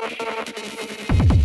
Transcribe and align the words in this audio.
¡Gracias! 0.00 1.37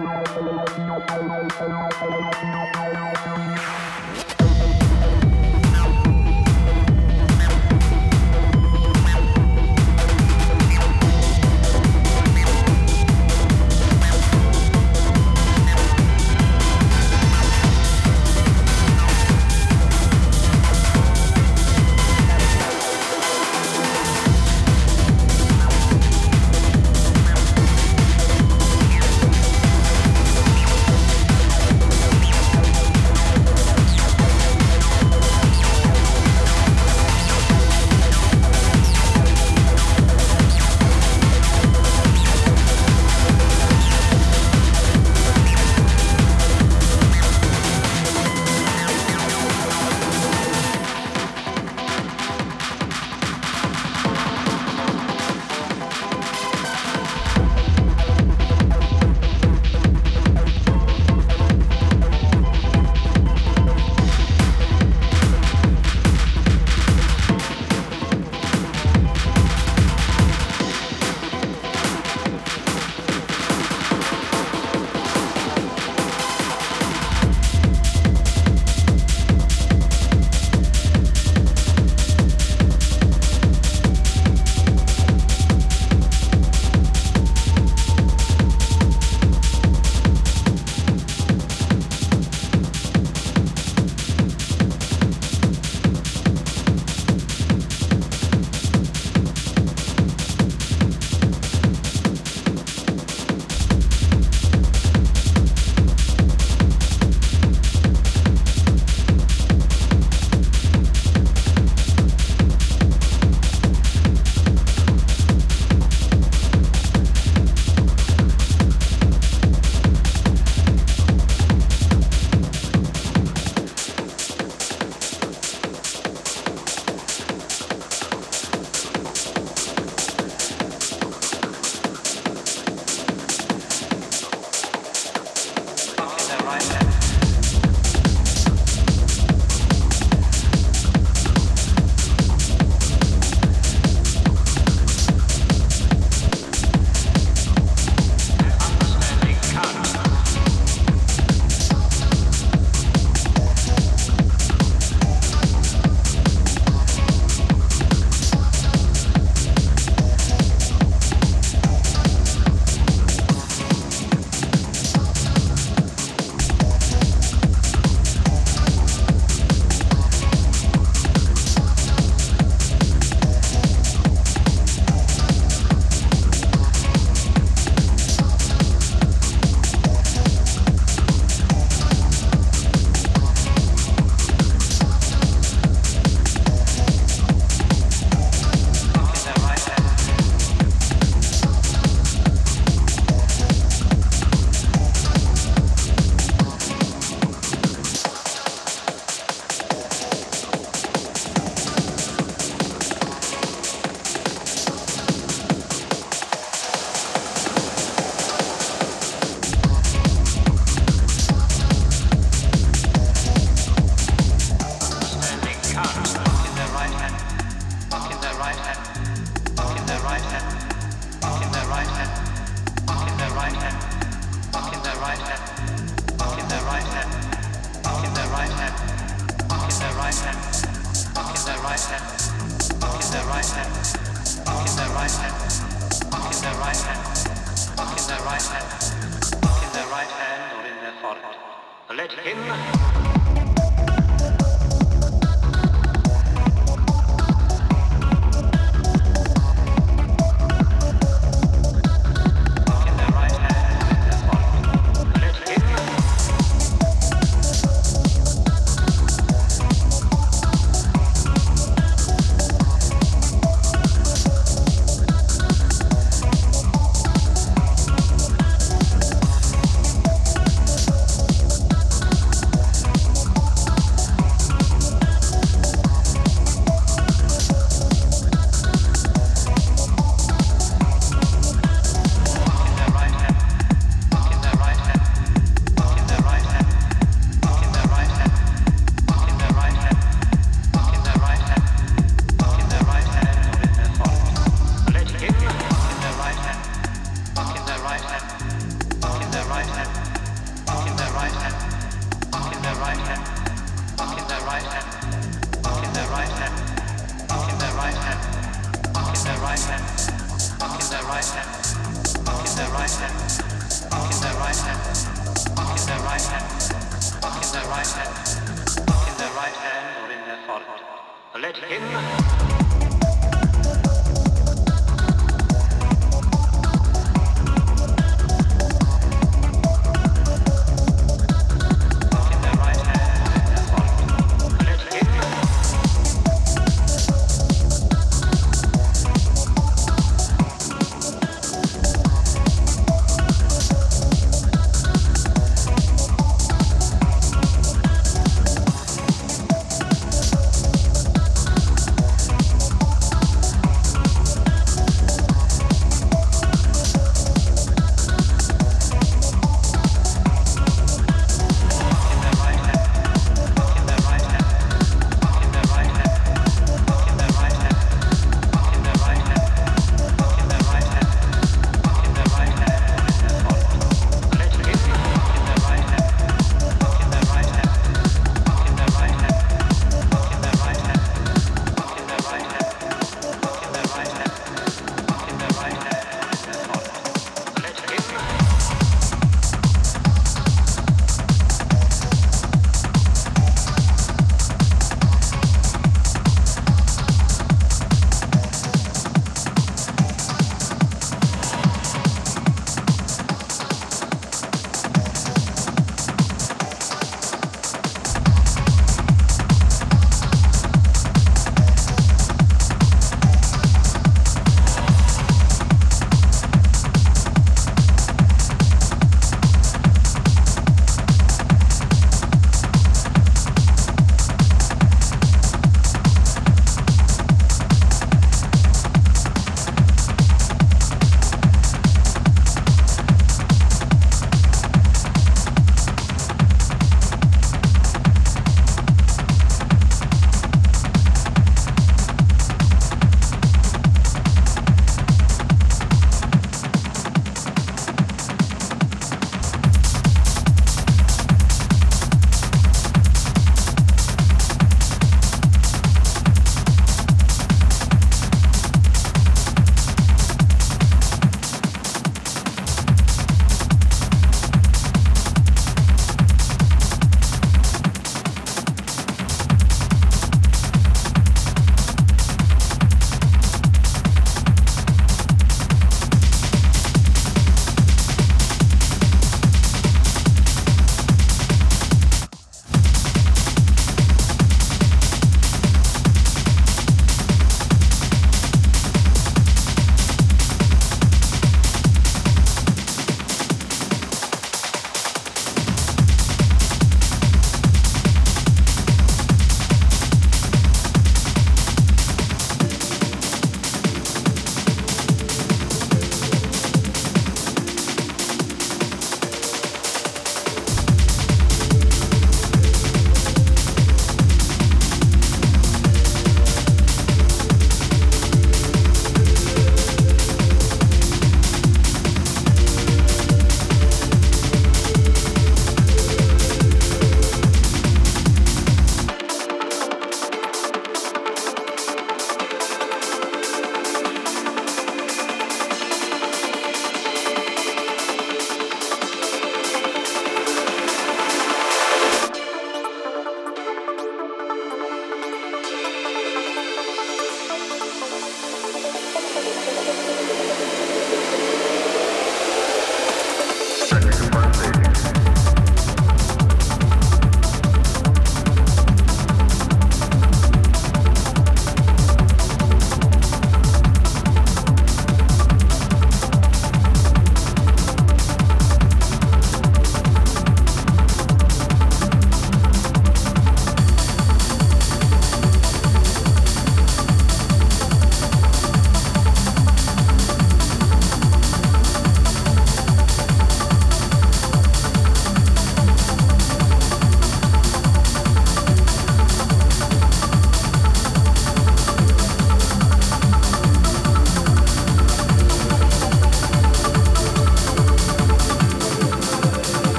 Música 0.00 0.49